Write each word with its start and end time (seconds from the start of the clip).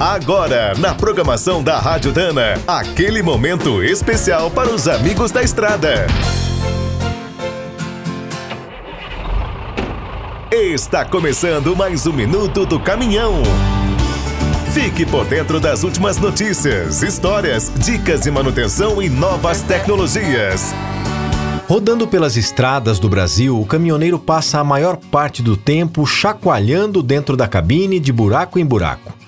Agora, 0.00 0.74
na 0.78 0.94
programação 0.94 1.60
da 1.60 1.76
Rádio 1.80 2.12
Dana, 2.12 2.54
aquele 2.68 3.20
momento 3.20 3.82
especial 3.82 4.48
para 4.48 4.70
os 4.70 4.86
amigos 4.86 5.32
da 5.32 5.42
estrada. 5.42 6.06
Está 10.52 11.04
começando 11.04 11.74
mais 11.74 12.06
um 12.06 12.12
minuto 12.12 12.64
do 12.64 12.78
caminhão. 12.78 13.42
Fique 14.72 15.04
por 15.04 15.24
dentro 15.24 15.58
das 15.58 15.82
últimas 15.82 16.16
notícias, 16.16 17.02
histórias, 17.02 17.68
dicas 17.78 18.20
de 18.20 18.30
manutenção 18.30 19.02
e 19.02 19.08
novas 19.08 19.62
tecnologias. 19.62 20.72
Rodando 21.66 22.06
pelas 22.06 22.36
estradas 22.36 23.00
do 23.00 23.08
Brasil, 23.08 23.60
o 23.60 23.66
caminhoneiro 23.66 24.16
passa 24.16 24.60
a 24.60 24.64
maior 24.64 24.96
parte 24.96 25.42
do 25.42 25.56
tempo 25.56 26.06
chacoalhando 26.06 27.02
dentro 27.02 27.36
da 27.36 27.48
cabine 27.48 27.98
de 27.98 28.12
buraco 28.12 28.60
em 28.60 28.64
buraco. 28.64 29.18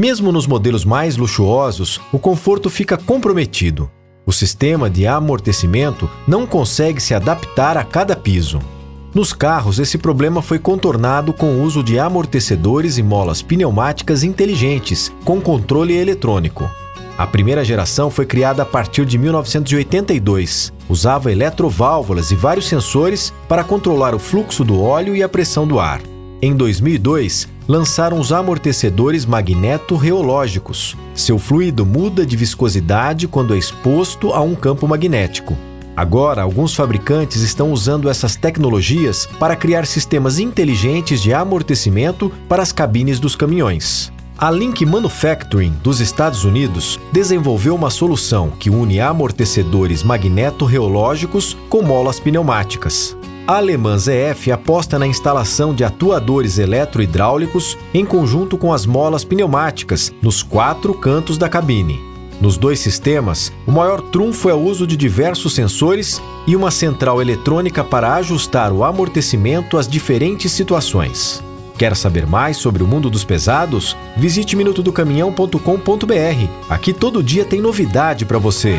Mesmo 0.00 0.32
nos 0.32 0.46
modelos 0.46 0.82
mais 0.82 1.18
luxuosos, 1.18 2.00
o 2.10 2.18
conforto 2.18 2.70
fica 2.70 2.96
comprometido. 2.96 3.90
O 4.24 4.32
sistema 4.32 4.88
de 4.88 5.06
amortecimento 5.06 6.08
não 6.26 6.46
consegue 6.46 7.02
se 7.02 7.12
adaptar 7.12 7.76
a 7.76 7.84
cada 7.84 8.16
piso. 8.16 8.60
Nos 9.14 9.34
carros, 9.34 9.78
esse 9.78 9.98
problema 9.98 10.40
foi 10.40 10.58
contornado 10.58 11.34
com 11.34 11.48
o 11.50 11.62
uso 11.62 11.82
de 11.82 11.98
amortecedores 11.98 12.96
e 12.96 13.02
molas 13.02 13.42
pneumáticas 13.42 14.22
inteligentes, 14.22 15.12
com 15.22 15.38
controle 15.38 15.94
eletrônico. 15.94 16.66
A 17.18 17.26
primeira 17.26 17.62
geração 17.62 18.10
foi 18.10 18.24
criada 18.24 18.62
a 18.62 18.66
partir 18.66 19.04
de 19.04 19.18
1982. 19.18 20.72
Usava 20.88 21.30
eletroválvulas 21.30 22.30
e 22.30 22.34
vários 22.34 22.66
sensores 22.66 23.34
para 23.46 23.62
controlar 23.62 24.14
o 24.14 24.18
fluxo 24.18 24.64
do 24.64 24.82
óleo 24.82 25.14
e 25.14 25.22
a 25.22 25.28
pressão 25.28 25.68
do 25.68 25.78
ar. 25.78 26.00
Em 26.42 26.56
2002, 26.56 27.46
lançaram 27.68 28.18
os 28.18 28.32
amortecedores 28.32 29.26
magneto-reológicos. 29.26 30.96
Seu 31.14 31.38
fluido 31.38 31.84
muda 31.84 32.24
de 32.24 32.34
viscosidade 32.34 33.28
quando 33.28 33.54
é 33.54 33.58
exposto 33.58 34.32
a 34.32 34.40
um 34.40 34.54
campo 34.54 34.88
magnético. 34.88 35.54
Agora, 35.94 36.40
alguns 36.40 36.74
fabricantes 36.74 37.42
estão 37.42 37.70
usando 37.70 38.08
essas 38.08 38.36
tecnologias 38.36 39.26
para 39.38 39.54
criar 39.54 39.86
sistemas 39.86 40.38
inteligentes 40.38 41.20
de 41.20 41.34
amortecimento 41.34 42.32
para 42.48 42.62
as 42.62 42.72
cabines 42.72 43.20
dos 43.20 43.36
caminhões. 43.36 44.10
A 44.38 44.50
Link 44.50 44.86
Manufacturing 44.86 45.74
dos 45.82 46.00
Estados 46.00 46.44
Unidos 46.44 46.98
desenvolveu 47.12 47.74
uma 47.74 47.90
solução 47.90 48.48
que 48.48 48.70
une 48.70 48.98
amortecedores 48.98 50.02
magneto-reológicos 50.02 51.54
com 51.68 51.82
molas 51.82 52.18
pneumáticas. 52.18 53.14
A 53.46 53.56
alemã 53.56 53.98
ZF 53.98 54.52
aposta 54.52 54.98
na 54.98 55.06
instalação 55.06 55.74
de 55.74 55.82
atuadores 55.82 56.58
eletrohidráulicos 56.58 57.76
em 57.92 58.04
conjunto 58.04 58.56
com 58.56 58.72
as 58.72 58.86
molas 58.86 59.24
pneumáticas 59.24 60.12
nos 60.22 60.42
quatro 60.42 60.94
cantos 60.94 61.36
da 61.36 61.48
cabine. 61.48 62.00
Nos 62.40 62.56
dois 62.56 62.80
sistemas, 62.80 63.52
o 63.66 63.72
maior 63.72 64.00
trunfo 64.00 64.48
é 64.48 64.54
o 64.54 64.60
uso 64.60 64.86
de 64.86 64.96
diversos 64.96 65.52
sensores 65.52 66.22
e 66.46 66.56
uma 66.56 66.70
central 66.70 67.20
eletrônica 67.20 67.84
para 67.84 68.14
ajustar 68.14 68.72
o 68.72 68.82
amortecimento 68.82 69.76
às 69.76 69.86
diferentes 69.86 70.52
situações. 70.52 71.42
Quer 71.76 71.96
saber 71.96 72.26
mais 72.26 72.56
sobre 72.56 72.82
o 72.82 72.86
mundo 72.86 73.10
dos 73.10 73.24
pesados? 73.24 73.96
Visite 74.16 74.54
minutodocaminhão.com.br. 74.54 76.48
Aqui 76.68 76.92
todo 76.92 77.22
dia 77.22 77.44
tem 77.44 77.60
novidade 77.60 78.24
para 78.24 78.38
você. 78.38 78.78